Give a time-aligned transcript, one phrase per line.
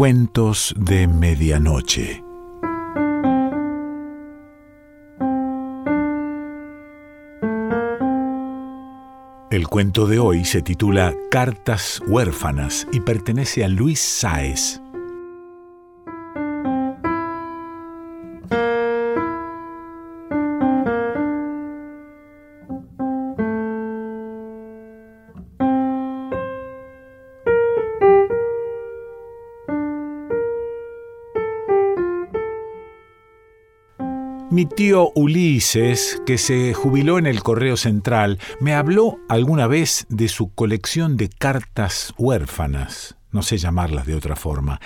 [0.00, 2.24] Cuentos de Medianoche.
[9.50, 14.80] El cuento de hoy se titula Cartas huérfanas y pertenece a Luis Sáez.
[34.60, 40.28] Mi tío Ulises, que se jubiló en el Correo Central, me habló alguna vez de
[40.28, 44.78] su colección de cartas huérfanas, no sé llamarlas de otra forma,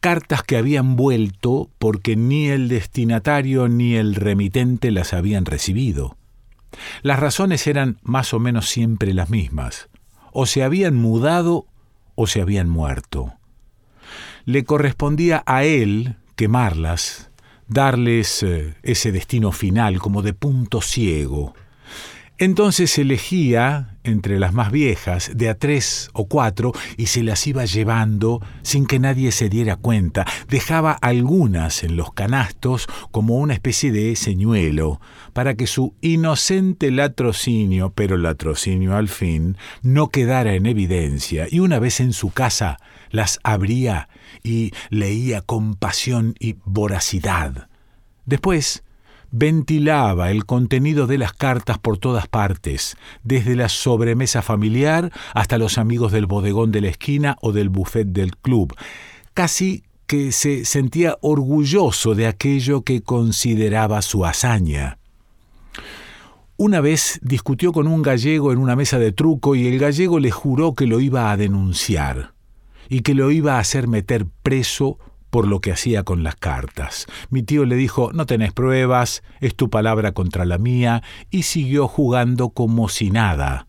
[0.00, 6.16] cartas que habían vuelto porque ni el destinatario ni el remitente las habían recibido.
[7.02, 9.90] Las razones eran más o menos siempre las mismas.
[10.32, 11.66] O se habían mudado
[12.14, 13.34] o se habían muerto.
[14.46, 17.27] Le correspondía a él quemarlas
[17.68, 21.54] darles eh, ese destino final como de punto ciego.
[22.38, 27.64] Entonces elegía entre las más viejas, de a tres o cuatro, y se las iba
[27.64, 30.26] llevando sin que nadie se diera cuenta.
[30.48, 35.00] Dejaba algunas en los canastos como una especie de señuelo,
[35.32, 41.78] para que su inocente latrocinio, pero latrocinio al fin, no quedara en evidencia, y una
[41.78, 42.78] vez en su casa
[43.10, 44.08] las abría
[44.42, 47.68] y leía con pasión y voracidad.
[48.26, 48.82] Después,
[49.30, 55.78] ventilaba el contenido de las cartas por todas partes, desde la sobremesa familiar hasta los
[55.78, 58.74] amigos del bodegón de la esquina o del buffet del club.
[59.34, 64.98] Casi que se sentía orgulloso de aquello que consideraba su hazaña.
[66.56, 70.30] Una vez discutió con un gallego en una mesa de truco y el gallego le
[70.30, 72.32] juró que lo iba a denunciar
[72.88, 74.98] y que lo iba a hacer meter preso
[75.30, 77.06] por lo que hacía con las cartas.
[77.30, 81.88] Mi tío le dijo, no tenés pruebas, es tu palabra contra la mía, y siguió
[81.88, 83.66] jugando como si nada.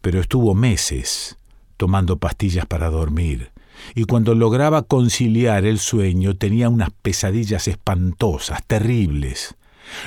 [0.00, 1.38] Pero estuvo meses
[1.76, 3.52] tomando pastillas para dormir,
[3.94, 9.54] y cuando lograba conciliar el sueño tenía unas pesadillas espantosas, terribles.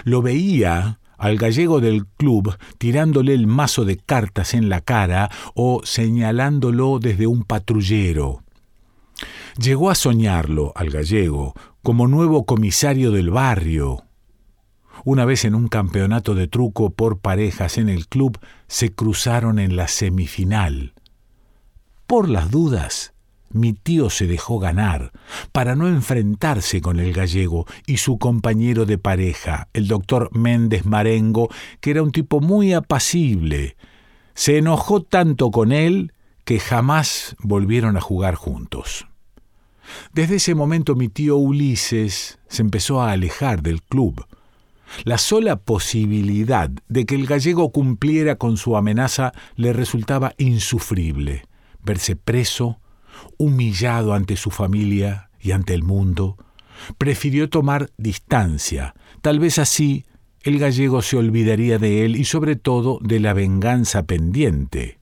[0.04, 5.82] Lo veía al gallego del club tirándole el mazo de cartas en la cara o
[5.84, 8.44] señalándolo desde un patrullero.
[9.58, 14.04] Llegó a soñarlo al gallego como nuevo comisario del barrio.
[15.04, 19.76] Una vez en un campeonato de truco por parejas en el club se cruzaron en
[19.76, 20.94] la semifinal.
[22.06, 23.14] Por las dudas,
[23.50, 25.12] mi tío se dejó ganar
[25.52, 31.50] para no enfrentarse con el gallego y su compañero de pareja, el doctor Méndez Marengo,
[31.80, 33.76] que era un tipo muy apacible.
[34.34, 36.14] Se enojó tanto con él
[36.46, 39.08] que jamás volvieron a jugar juntos.
[40.14, 44.26] Desde ese momento mi tío Ulises se empezó a alejar del club.
[45.04, 51.46] La sola posibilidad de que el gallego cumpliera con su amenaza le resultaba insufrible.
[51.84, 52.80] Verse preso,
[53.38, 56.38] humillado ante su familia y ante el mundo,
[56.98, 58.94] prefirió tomar distancia.
[59.22, 60.06] Tal vez así
[60.44, 65.01] el gallego se olvidaría de él y sobre todo de la venganza pendiente.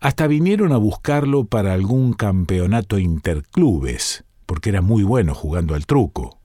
[0.00, 6.38] Hasta vinieron a buscarlo para algún campeonato interclubes, porque era muy bueno jugando al truco.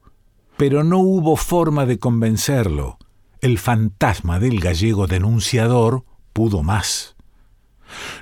[0.56, 2.98] Pero no hubo forma de convencerlo.
[3.40, 7.16] El fantasma del gallego denunciador pudo más.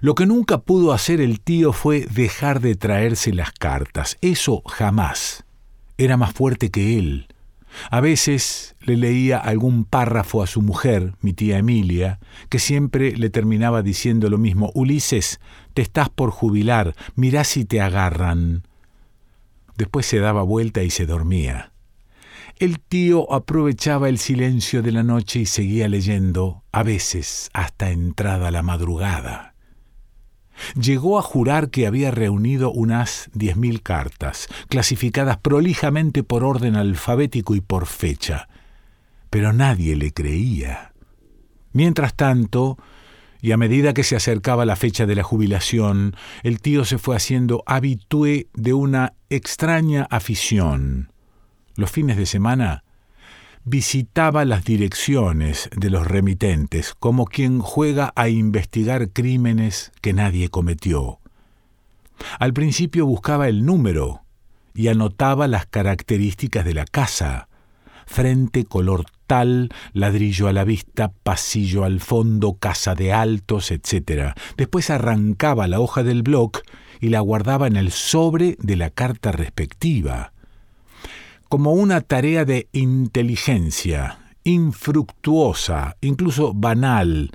[0.00, 4.16] Lo que nunca pudo hacer el tío fue dejar de traerse las cartas.
[4.20, 5.44] Eso jamás.
[5.98, 7.28] Era más fuerte que él.
[7.90, 13.30] A veces le leía algún párrafo a su mujer, mi tía Emilia, que siempre le
[13.30, 15.40] terminaba diciendo lo mismo, Ulises,
[15.74, 18.66] te estás por jubilar, mirá si te agarran.
[19.76, 21.72] Después se daba vuelta y se dormía.
[22.58, 28.50] El tío aprovechaba el silencio de la noche y seguía leyendo, a veces hasta entrada
[28.50, 29.55] la madrugada.
[30.80, 37.54] Llegó a jurar que había reunido unas diez mil cartas, clasificadas prolijamente por orden alfabético
[37.54, 38.48] y por fecha,
[39.30, 40.92] pero nadie le creía.
[41.72, 42.78] Mientras tanto,
[43.42, 47.16] y a medida que se acercaba la fecha de la jubilación, el tío se fue
[47.16, 51.12] haciendo habitué de una extraña afición.
[51.74, 52.82] Los fines de semana
[53.66, 61.18] visitaba las direcciones de los remitentes como quien juega a investigar crímenes que nadie cometió.
[62.38, 64.22] Al principio buscaba el número
[64.72, 67.48] y anotaba las características de la casa,
[68.06, 74.34] frente color tal, ladrillo a la vista, pasillo al fondo, casa de altos, etc.
[74.56, 76.52] Después arrancaba la hoja del blog
[77.00, 80.32] y la guardaba en el sobre de la carta respectiva,
[81.56, 87.30] como una tarea de inteligencia, infructuosa, incluso banal,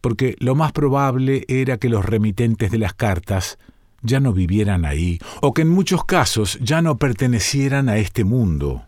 [0.00, 3.60] porque lo más probable era que los remitentes de las cartas
[4.02, 8.86] ya no vivieran ahí, o que en muchos casos ya no pertenecieran a este mundo.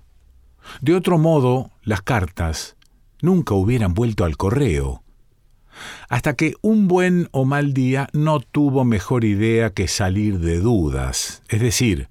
[0.81, 2.75] De otro modo, las cartas
[3.21, 5.05] nunca hubieran vuelto al correo,
[6.09, 11.45] hasta que un buen o mal día no tuvo mejor idea que salir de dudas,
[11.49, 12.09] es decir,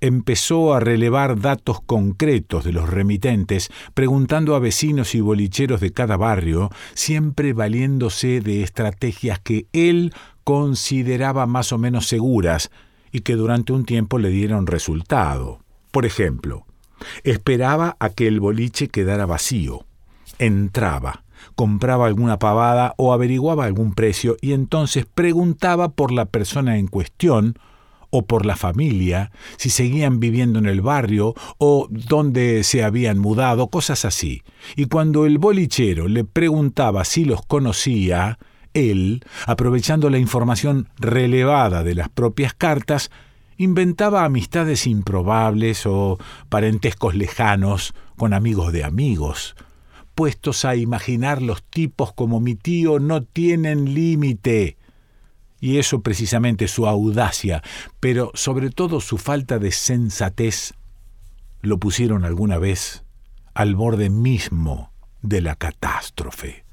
[0.00, 6.16] empezó a relevar datos concretos de los remitentes, preguntando a vecinos y bolicheros de cada
[6.16, 10.12] barrio, siempre valiéndose de estrategias que él
[10.44, 12.70] consideraba más o menos seguras
[13.12, 15.60] y que durante un tiempo le dieron resultado.
[15.90, 16.64] Por ejemplo,
[17.24, 19.84] esperaba a que el boliche quedara vacío,
[20.38, 21.24] entraba,
[21.54, 27.58] compraba alguna pavada o averiguaba algún precio y entonces preguntaba por la persona en cuestión,
[28.10, 33.68] o por la familia, si seguían viviendo en el barrio o dónde se habían mudado,
[33.68, 34.42] cosas así.
[34.76, 38.38] Y cuando el bolichero le preguntaba si los conocía,
[38.74, 43.10] él, aprovechando la información relevada de las propias cartas,
[43.58, 46.18] inventaba amistades improbables o
[46.48, 49.56] parentescos lejanos con amigos de amigos.
[50.14, 54.77] Puestos a imaginar los tipos como mi tío no tienen límite
[55.60, 57.62] y eso precisamente su audacia,
[58.00, 60.74] pero sobre todo su falta de sensatez,
[61.62, 63.04] lo pusieron alguna vez
[63.54, 66.64] al borde mismo de la catástrofe.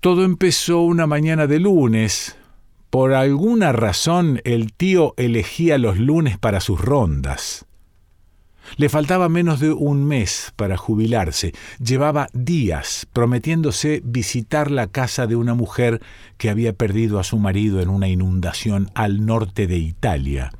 [0.00, 2.36] Todo empezó una mañana de lunes.
[2.90, 7.66] Por alguna razón el tío elegía los lunes para sus rondas.
[8.76, 11.52] Le faltaba menos de un mes para jubilarse.
[11.78, 16.00] Llevaba días prometiéndose visitar la casa de una mujer
[16.38, 20.52] que había perdido a su marido en una inundación al norte de Italia.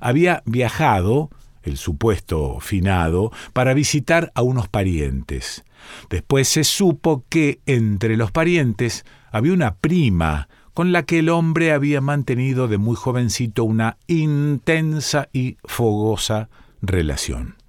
[0.00, 1.30] Había viajado,
[1.62, 5.64] el supuesto finado, para visitar a unos parientes.
[6.08, 11.72] Después se supo que entre los parientes había una prima con la que el hombre
[11.72, 16.48] había mantenido de muy jovencito una intensa y fogosa
[16.82, 17.59] relación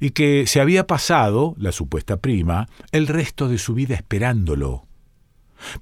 [0.00, 4.84] y que se había pasado, la supuesta prima, el resto de su vida esperándolo.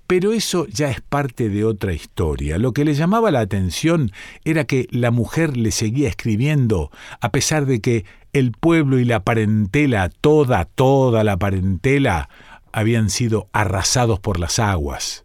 [0.07, 2.59] Pero eso ya es parte de otra historia.
[2.59, 4.13] Lo que le llamaba la atención
[4.45, 6.91] era que la mujer le seguía escribiendo,
[7.21, 12.29] a pesar de que el pueblo y la parentela, toda, toda la parentela,
[12.73, 15.22] habían sido arrasados por las aguas.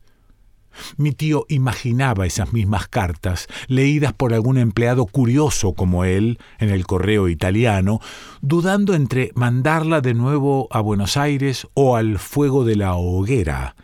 [0.98, 6.86] Mi tío imaginaba esas mismas cartas, leídas por algún empleado curioso como él, en el
[6.86, 8.00] correo italiano,
[8.42, 13.76] dudando entre mandarla de nuevo a Buenos Aires o al fuego de la hoguera.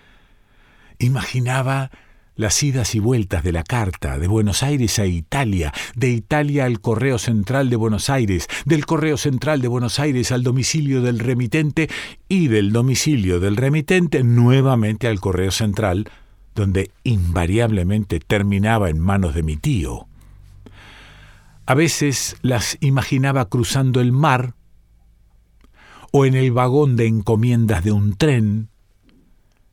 [1.00, 1.92] Imaginaba
[2.36, 6.80] las idas y vueltas de la carta, de Buenos Aires a Italia, de Italia al
[6.80, 11.90] Correo Central de Buenos Aires, del Correo Central de Buenos Aires al domicilio del remitente
[12.28, 16.10] y del domicilio del remitente nuevamente al Correo Central
[16.56, 20.08] donde invariablemente terminaba en manos de mi tío.
[21.66, 24.54] A veces las imaginaba cruzando el mar
[26.12, 28.70] o en el vagón de encomiendas de un tren.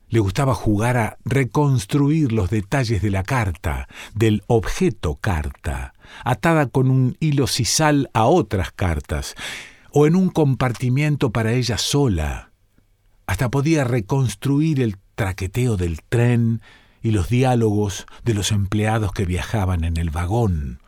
[0.09, 6.89] Le gustaba jugar a reconstruir los detalles de la carta, del objeto carta, atada con
[6.89, 9.35] un hilo sisal a otras cartas,
[9.91, 12.51] o en un compartimiento para ella sola.
[13.27, 16.63] Hasta podía reconstruir el traqueteo del tren
[17.03, 20.79] y los diálogos de los empleados que viajaban en el vagón.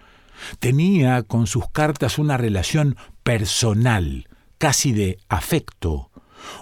[0.58, 6.10] Tenía con sus cartas una relación personal, casi de afecto,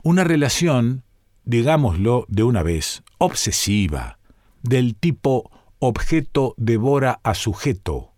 [0.04, 1.06] una relación,
[1.46, 4.20] digámoslo de una vez, obsesiva,
[4.64, 5.50] del tipo
[5.80, 8.12] objeto devora a sujeto,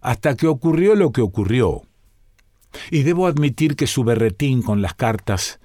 [0.00, 1.82] hasta que ocurrió lo que ocurrió.
[2.90, 5.60] Y debo admitir que su berretín con las cartas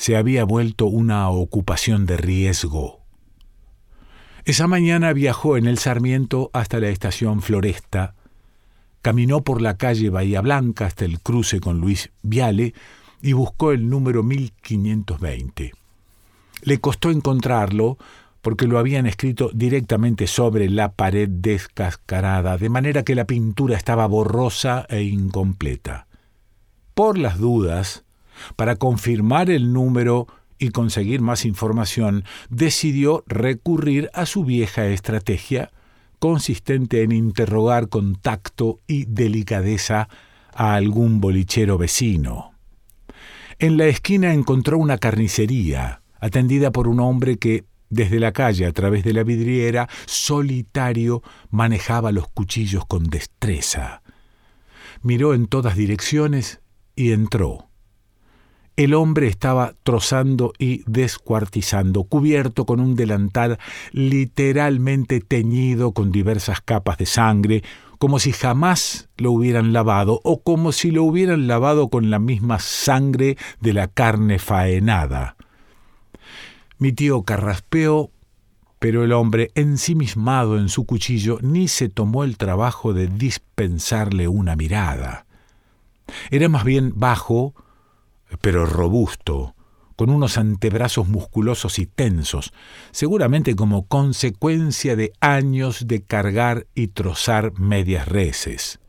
[0.00, 3.00] se había vuelto una ocupación de riesgo.
[4.46, 8.14] Esa mañana viajó en el Sarmiento hasta la estación Floresta,
[9.02, 12.72] caminó por la calle Bahía Blanca hasta el cruce con Luis Viale
[13.20, 15.72] y buscó el número 1520.
[16.62, 17.98] Le costó encontrarlo
[18.40, 24.06] porque lo habían escrito directamente sobre la pared descascarada, de manera que la pintura estaba
[24.06, 26.06] borrosa e incompleta.
[26.94, 28.06] Por las dudas,
[28.56, 30.26] para confirmar el número
[30.58, 35.70] y conseguir más información, decidió recurrir a su vieja estrategia,
[36.18, 40.08] consistente en interrogar con tacto y delicadeza
[40.54, 42.52] a algún bolichero vecino.
[43.58, 48.72] En la esquina encontró una carnicería, atendida por un hombre que desde la calle a
[48.72, 54.02] través de la vidriera, solitario, manejaba los cuchillos con destreza.
[55.02, 56.60] Miró en todas direcciones
[56.94, 57.69] y entró.
[58.80, 63.58] El hombre estaba trozando y descuartizando, cubierto con un delantal
[63.92, 67.62] literalmente teñido con diversas capas de sangre,
[67.98, 72.58] como si jamás lo hubieran lavado o como si lo hubieran lavado con la misma
[72.58, 75.36] sangre de la carne faenada.
[76.78, 78.10] Mi tío carraspeó,
[78.78, 84.56] pero el hombre, ensimismado en su cuchillo, ni se tomó el trabajo de dispensarle una
[84.56, 85.26] mirada.
[86.30, 87.52] Era más bien bajo,
[88.40, 89.54] pero robusto,
[89.96, 92.52] con unos antebrazos musculosos y tensos,
[92.90, 98.80] seguramente como consecuencia de años de cargar y trozar medias reses.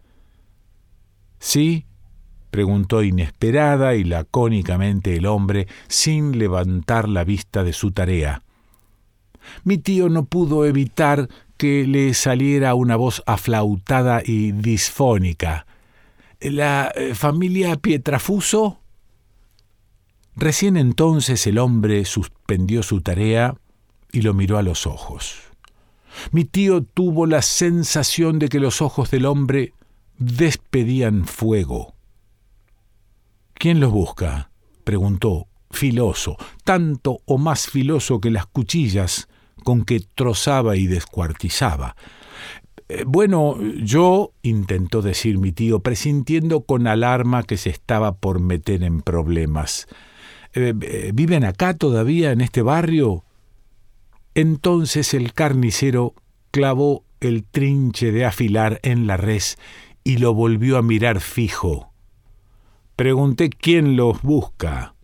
[1.39, 1.85] ¿Sí?
[2.51, 8.43] preguntó inesperada y lacónicamente el hombre, sin levantar la vista de su tarea.
[9.63, 15.65] Mi tío no pudo evitar que le saliera una voz aflautada y disfónica.
[16.39, 18.80] ¿La eh, familia Pietrafuso?
[20.35, 23.55] Recién entonces el hombre suspendió su tarea
[24.11, 25.35] y lo miró a los ojos.
[26.31, 29.73] Mi tío tuvo la sensación de que los ojos del hombre
[30.17, 31.95] despedían fuego.
[33.53, 34.51] ¿Quién los busca?
[34.83, 39.27] preguntó, filoso, tanto o más filoso que las cuchillas
[39.63, 41.95] con que trozaba y descuartizaba.
[42.89, 48.83] Eh, bueno, yo, intentó decir mi tío, presintiendo con alarma que se estaba por meter
[48.83, 49.87] en problemas.
[50.53, 53.23] Eh, eh, ¿Viven acá todavía en este barrio?
[54.35, 56.13] Entonces el carnicero
[56.51, 59.57] clavó el trinche de afilar en la res
[60.03, 61.93] y lo volvió a mirar fijo.
[62.95, 64.95] Pregunté quién los busca.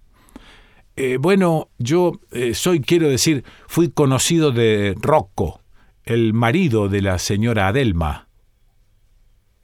[0.95, 2.19] Eh, bueno, yo
[2.53, 5.61] soy, quiero decir, fui conocido de Rocco,
[6.03, 8.27] el marido de la señora Adelma.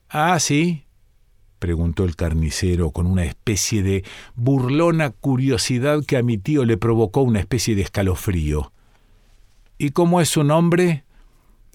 [0.09, 0.82] Ah, sí
[1.63, 4.03] preguntó el carnicero con una especie de
[4.35, 8.73] burlona curiosidad que a mi tío le provocó una especie de escalofrío.
[9.77, 11.05] ¿Y cómo es su nombre?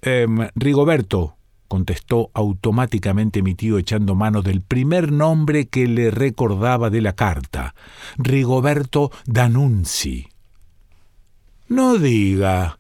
[0.02, 7.00] Em, Rigoberto, contestó automáticamente mi tío echando mano del primer nombre que le recordaba de
[7.00, 7.74] la carta.
[8.18, 10.28] Rigoberto Danunzi.
[11.68, 12.78] No diga.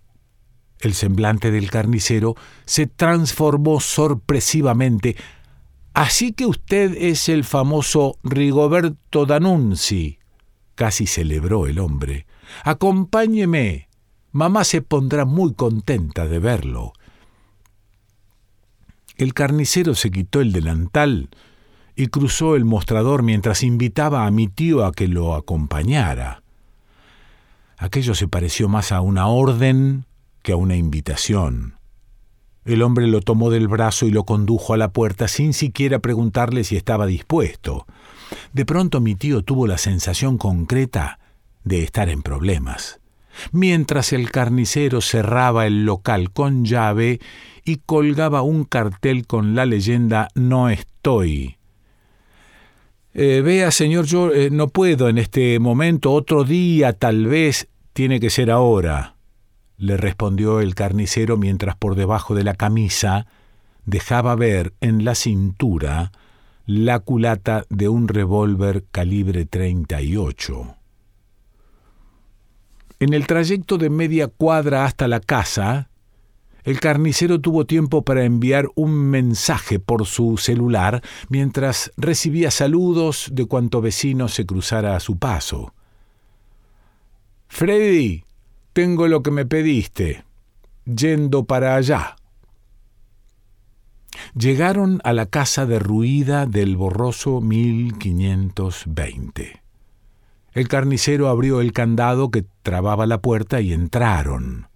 [0.78, 2.36] El semblante del carnicero
[2.66, 5.16] se transformó sorpresivamente
[5.94, 10.18] Así que usted es el famoso Rigoberto Danunzi.
[10.74, 12.26] Casi celebró el hombre.
[12.64, 13.88] Acompáñeme.
[14.32, 16.92] Mamá se pondrá muy contenta de verlo.
[19.16, 21.30] El carnicero se quitó el delantal
[21.96, 26.44] y cruzó el mostrador mientras invitaba a mi tío a que lo acompañara.
[27.76, 30.04] Aquello se pareció más a una orden
[30.42, 31.77] que a una invitación.
[32.68, 36.64] El hombre lo tomó del brazo y lo condujo a la puerta sin siquiera preguntarle
[36.64, 37.86] si estaba dispuesto.
[38.52, 41.18] De pronto mi tío tuvo la sensación concreta
[41.64, 43.00] de estar en problemas.
[43.52, 47.20] Mientras el carnicero cerraba el local con llave
[47.64, 51.56] y colgaba un cartel con la leyenda No estoy.
[53.14, 58.20] Eh, vea, señor, yo eh, no puedo en este momento, otro día tal vez, tiene
[58.20, 59.14] que ser ahora
[59.78, 63.26] le respondió el carnicero mientras por debajo de la camisa
[63.86, 66.12] dejaba ver en la cintura
[66.66, 70.76] la culata de un revólver calibre 38.
[73.00, 75.88] En el trayecto de media cuadra hasta la casa,
[76.64, 83.46] el carnicero tuvo tiempo para enviar un mensaje por su celular mientras recibía saludos de
[83.46, 85.72] cuanto vecino se cruzara a su paso.
[87.46, 88.24] Freddy,
[88.78, 90.22] tengo lo que me pediste,
[90.84, 92.14] yendo para allá.
[94.36, 99.62] Llegaron a la casa derruida del borroso 1520.
[100.52, 104.67] El carnicero abrió el candado que trababa la puerta y entraron.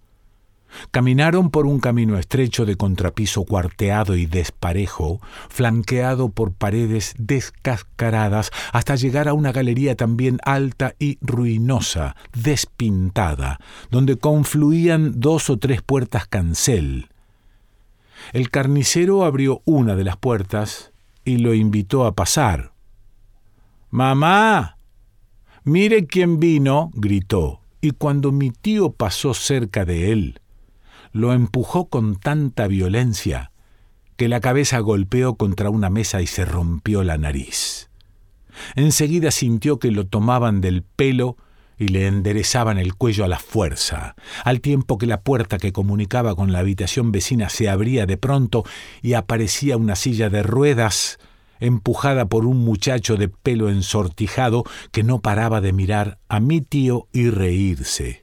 [0.91, 8.95] Caminaron por un camino estrecho de contrapiso cuarteado y desparejo, flanqueado por paredes descascaradas, hasta
[8.95, 16.27] llegar a una galería también alta y ruinosa, despintada, donde confluían dos o tres puertas
[16.27, 17.09] cancel.
[18.31, 20.91] El carnicero abrió una de las puertas
[21.25, 22.73] y lo invitó a pasar.
[23.89, 24.77] Mamá.
[25.65, 30.41] Mire quién vino, gritó, y cuando mi tío pasó cerca de él,
[31.13, 33.51] lo empujó con tanta violencia
[34.17, 37.89] que la cabeza golpeó contra una mesa y se rompió la nariz.
[38.75, 41.37] Enseguida sintió que lo tomaban del pelo
[41.77, 46.35] y le enderezaban el cuello a la fuerza, al tiempo que la puerta que comunicaba
[46.35, 48.63] con la habitación vecina se abría de pronto
[49.01, 51.17] y aparecía una silla de ruedas
[51.59, 57.07] empujada por un muchacho de pelo ensortijado que no paraba de mirar a mi tío
[57.11, 58.22] y reírse.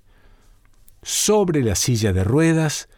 [1.03, 2.89] Sobre la silla de ruedas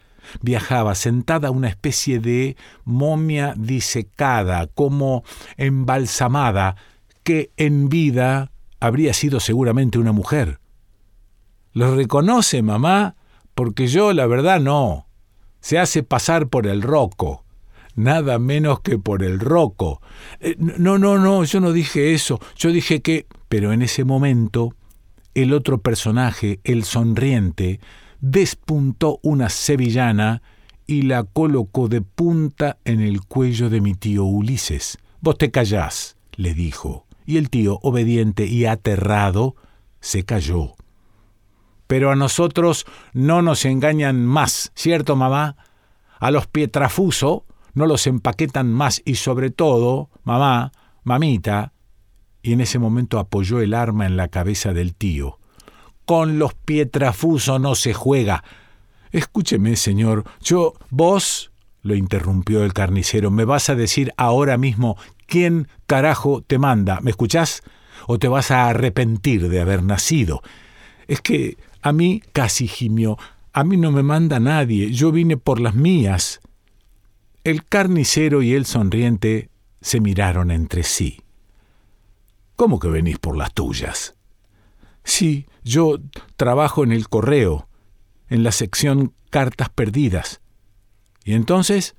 [0.41, 5.23] viajaba sentada una especie de momia disecada, como
[5.57, 6.75] embalsamada,
[7.23, 10.59] que en vida habría sido seguramente una mujer.
[11.71, 13.15] ¿Lo reconoce, mamá?
[13.55, 15.07] Porque yo, la verdad, no.
[15.61, 17.45] Se hace pasar por el roco.
[17.95, 20.01] Nada menos que por el roco.
[20.39, 22.39] Eh, no, no, no, yo no dije eso.
[22.55, 23.27] Yo dije que...
[23.49, 24.75] Pero en ese momento,
[25.33, 27.79] el otro personaje, el sonriente,
[28.21, 30.41] despuntó una sevillana
[30.85, 34.97] y la colocó de punta en el cuello de mi tío Ulises.
[35.21, 39.55] Vos te callás, le dijo y el tío, obediente y aterrado,
[39.99, 40.75] se calló.
[41.87, 45.55] Pero a nosotros no nos engañan más, ¿cierto, mamá?
[46.19, 50.71] A los pietrafuso no los empaquetan más y sobre todo, mamá,
[51.03, 51.73] mamita,
[52.43, 55.39] y en ese momento apoyó el arma en la cabeza del tío.
[56.05, 58.43] Con los pietrafuso no se juega.
[59.11, 64.97] Escúcheme, señor, yo, vos, lo interrumpió el carnicero, me vas a decir ahora mismo
[65.33, 66.99] ¿Quién carajo te manda?
[67.01, 67.63] ¿Me escuchás?
[68.05, 70.43] ¿O te vas a arrepentir de haber nacido?
[71.07, 73.17] Es que a mí, casi gimió,
[73.51, 76.39] a mí no me manda nadie, yo vine por las mías.
[77.43, 79.49] El carnicero y el sonriente
[79.81, 81.22] se miraron entre sí.
[82.55, 84.15] ¿Cómo que venís por las tuyas?
[85.03, 85.97] Sí, yo
[86.37, 87.67] trabajo en el correo,
[88.29, 90.41] en la sección cartas perdidas.
[91.23, 91.95] ¿Y entonces?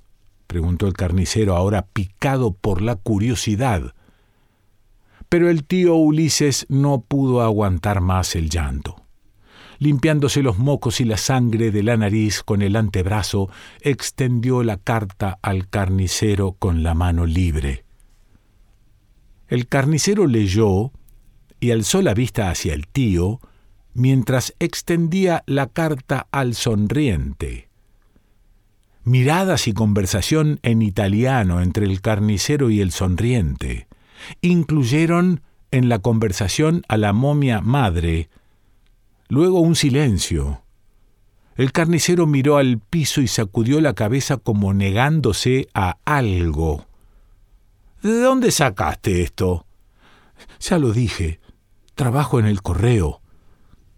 [0.47, 3.95] preguntó el carnicero, ahora picado por la curiosidad.
[5.29, 9.03] Pero el tío Ulises no pudo aguantar más el llanto.
[9.79, 15.39] Limpiándose los mocos y la sangre de la nariz con el antebrazo, extendió la carta
[15.43, 17.84] al carnicero con la mano libre.
[19.49, 20.93] El carnicero leyó
[21.61, 23.41] y alzó la vista hacia el tío,
[23.93, 27.69] mientras extendía la carta al sonriente.
[29.05, 33.87] Miradas y conversación en italiano entre el carnicero y el sonriente
[34.41, 38.29] incluyeron en la conversación a la momia madre.
[39.29, 40.63] Luego un silencio.
[41.57, 46.87] El carnicero miró al piso y sacudió la cabeza como negándose a algo.
[48.05, 49.65] ¿De dónde sacaste esto?
[50.61, 51.41] Ya lo dije.
[51.95, 53.23] Trabajo en el correo.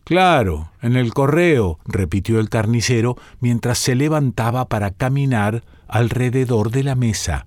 [0.04, 6.94] Claro, en el correo, repitió el carnicero mientras se levantaba para caminar alrededor de la
[6.94, 7.46] mesa.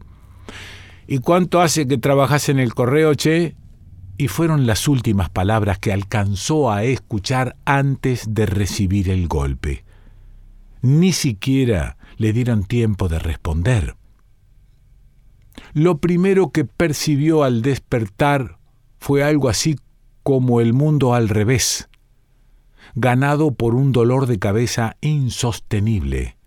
[1.08, 3.56] ¿Y cuánto hace que trabajas en el correo, che?
[4.18, 9.86] Y fueron las últimas palabras que alcanzó a escuchar antes de recibir el golpe.
[10.82, 13.96] Ni siquiera le dieron tiempo de responder.
[15.74, 18.58] Lo primero que percibió al despertar
[19.00, 19.78] fue algo así
[20.24, 21.90] como el mundo al revés
[22.96, 26.38] ganado por un dolor de cabeza insostenible.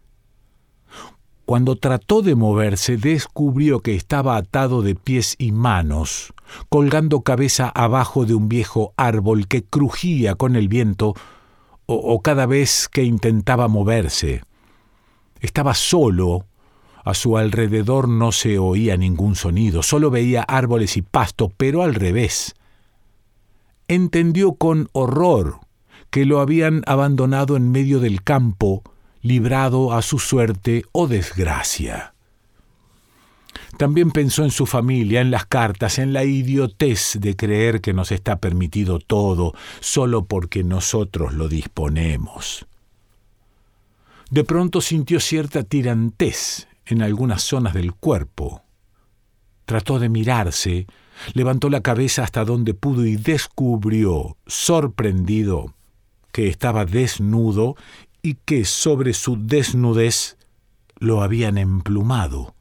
[1.45, 6.33] Cuando trató de moverse, descubrió que estaba atado de pies y manos,
[6.69, 11.15] colgando cabeza abajo de un viejo árbol que crujía con el viento
[11.87, 14.43] o, o cada vez que intentaba moverse.
[15.41, 16.47] Estaba solo,
[17.05, 21.95] a su alrededor no se oía ningún sonido, solo veía árboles y pasto, pero al
[21.95, 22.55] revés.
[23.89, 25.61] Entendió con horror
[26.11, 28.83] que lo habían abandonado en medio del campo,
[29.23, 32.15] librado a su suerte o desgracia.
[33.79, 38.13] También pensó en su familia, en las cartas, en la idiotez de creer que nos
[38.13, 42.67] está permitido todo solo porque nosotros lo disponemos.
[44.31, 48.63] De pronto sintió cierta tirantez en algunas zonas del cuerpo.
[49.65, 50.87] Trató de mirarse,
[51.35, 55.75] levantó la cabeza hasta donde pudo y descubrió, sorprendido,
[56.33, 57.77] que estaba desnudo
[58.23, 60.37] y que sobre su desnudez
[60.99, 62.55] lo habían emplumado.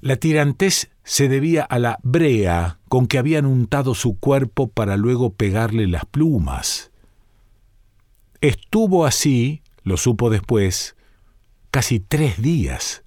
[0.00, 5.32] La tirantez se debía a la brea con que habían untado su cuerpo para luego
[5.32, 6.90] pegarle las plumas.
[8.40, 10.96] Estuvo así, lo supo después,
[11.72, 13.02] casi tres días,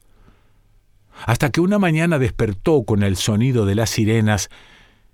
[1.25, 4.49] hasta que una mañana despertó con el sonido de las sirenas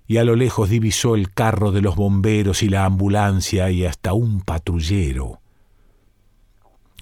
[0.08, 4.14] y a lo lejos divisó el carro de los bomberos y la ambulancia y hasta
[4.14, 5.42] un patrullero.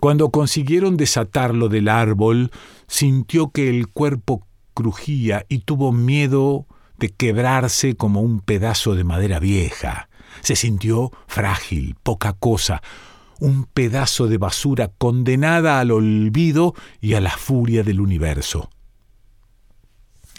[0.01, 2.51] Cuando consiguieron desatarlo del árbol,
[2.87, 6.65] sintió que el cuerpo crujía y tuvo miedo
[6.97, 10.09] de quebrarse como un pedazo de madera vieja.
[10.41, 12.81] Se sintió frágil, poca cosa,
[13.39, 18.69] un pedazo de basura condenada al olvido y a la furia del universo.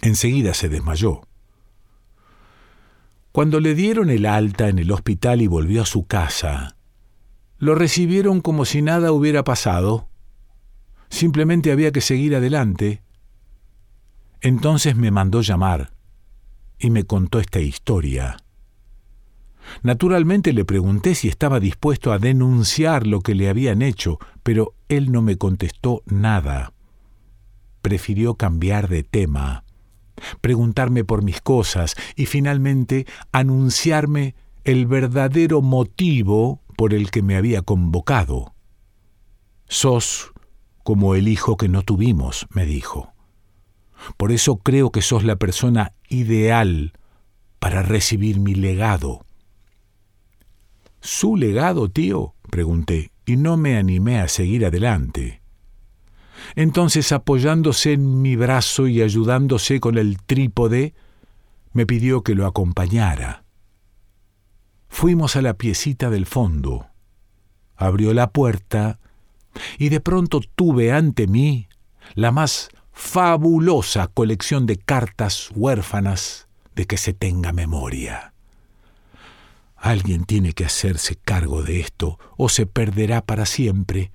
[0.03, 1.23] Enseguida se desmayó.
[3.33, 6.77] Cuando le dieron el alta en el hospital y volvió a su casa,
[7.59, 10.09] lo recibieron como si nada hubiera pasado.
[11.11, 13.03] Simplemente había que seguir adelante.
[14.41, 15.93] Entonces me mandó llamar
[16.79, 18.39] y me contó esta historia.
[19.83, 25.13] Naturalmente le pregunté si estaba dispuesto a denunciar lo que le habían hecho, pero él
[25.13, 26.73] no me contestó nada.
[27.83, 29.65] Prefirió cambiar de tema
[30.41, 37.63] preguntarme por mis cosas y finalmente anunciarme el verdadero motivo por el que me había
[37.63, 38.55] convocado.
[39.67, 40.33] Sos
[40.83, 43.13] como el hijo que no tuvimos, me dijo.
[44.17, 46.93] Por eso creo que sos la persona ideal
[47.59, 49.25] para recibir mi legado.
[51.01, 52.35] ¿Su legado, tío?
[52.51, 55.41] pregunté, y no me animé a seguir adelante.
[56.57, 60.95] Entonces, apoyándose en mi brazo y ayudándose con el trípode,
[61.73, 63.45] me pidió que lo acompañara.
[64.89, 66.89] Fuimos a la piecita del fondo.
[67.77, 68.99] Abrió la puerta
[69.79, 71.69] y de pronto tuve ante mí
[72.15, 78.30] la más fabulosa colección de cartas huérfanas de que se tenga memoria.
[79.81, 84.13] Alguien tiene que hacerse cargo de esto o se perderá para siempre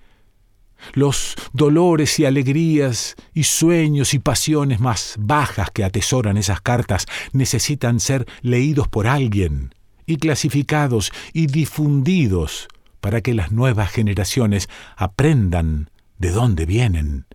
[0.93, 7.99] los dolores y alegrías y sueños y pasiones más bajas que atesoran esas cartas necesitan
[7.99, 9.73] ser leídos por alguien
[10.06, 12.67] y clasificados y difundidos
[13.01, 17.25] para que las nuevas generaciones aprendan de dónde vienen.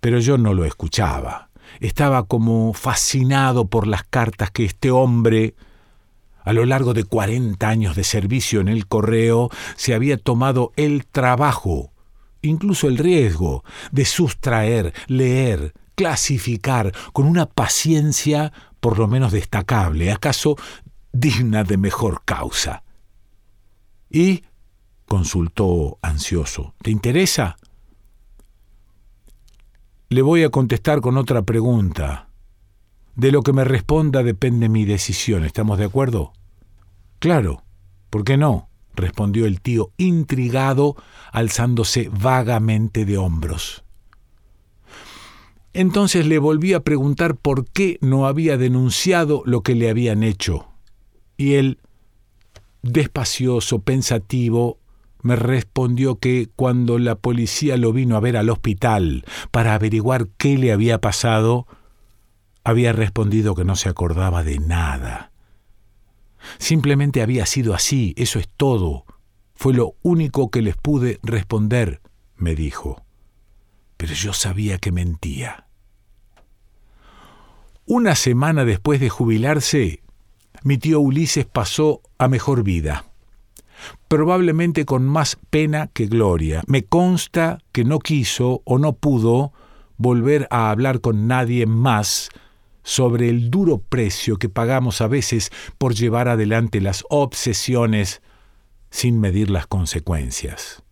[0.00, 1.50] Pero yo no lo escuchaba.
[1.80, 5.54] Estaba como fascinado por las cartas que este hombre
[6.44, 11.06] a lo largo de cuarenta años de servicio en el correo, se había tomado el
[11.06, 11.92] trabajo,
[12.42, 20.56] incluso el riesgo, de sustraer, leer, clasificar con una paciencia por lo menos destacable, acaso
[21.12, 22.82] digna de mejor causa.
[24.10, 24.44] ¿Y?
[25.06, 26.74] consultó ansioso.
[26.82, 27.56] ¿Te interesa?
[30.08, 32.28] Le voy a contestar con otra pregunta.
[33.14, 35.44] De lo que me responda depende mi decisión.
[35.44, 36.32] ¿Estamos de acuerdo?
[37.18, 37.62] Claro,
[38.10, 38.68] ¿por qué no?
[38.94, 40.96] respondió el tío, intrigado,
[41.32, 43.84] alzándose vagamente de hombros.
[45.72, 50.66] Entonces le volví a preguntar por qué no había denunciado lo que le habían hecho.
[51.38, 51.78] Y él,
[52.82, 54.78] despacioso, pensativo,
[55.22, 60.58] me respondió que cuando la policía lo vino a ver al hospital para averiguar qué
[60.58, 61.66] le había pasado,
[62.64, 65.32] había respondido que no se acordaba de nada.
[66.58, 69.04] Simplemente había sido así, eso es todo.
[69.54, 72.00] Fue lo único que les pude responder,
[72.36, 73.04] me dijo.
[73.96, 75.66] Pero yo sabía que mentía.
[77.84, 80.02] Una semana después de jubilarse,
[80.62, 83.06] mi tío Ulises pasó a mejor vida.
[84.06, 86.62] Probablemente con más pena que gloria.
[86.66, 89.52] Me consta que no quiso o no pudo
[89.96, 92.30] volver a hablar con nadie más
[92.82, 98.22] sobre el duro precio que pagamos a veces por llevar adelante las obsesiones
[98.90, 100.82] sin medir las consecuencias.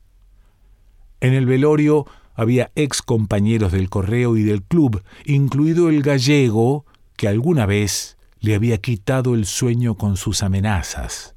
[1.21, 7.29] En el velorio había ex compañeros del correo y del club, incluido el gallego que
[7.29, 11.35] alguna vez le había quitado el sueño con sus amenazas.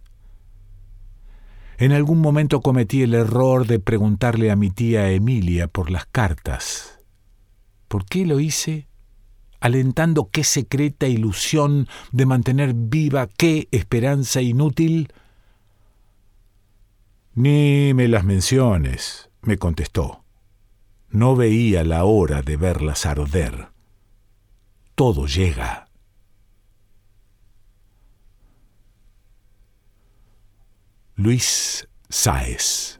[1.78, 7.00] En algún momento cometí el error de preguntarle a mi tía Emilia por las cartas.
[7.90, 8.88] ¿Por qué lo hice?
[9.64, 15.14] Alentando qué secreta ilusión de mantener viva qué esperanza inútil?
[17.34, 20.26] Ni me las menciones, me contestó.
[21.08, 23.70] No veía la hora de verlas arder.
[24.96, 25.88] Todo llega.
[31.16, 33.00] Luis Sáez